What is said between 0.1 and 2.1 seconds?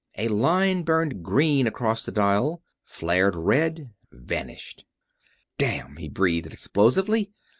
A line burned green across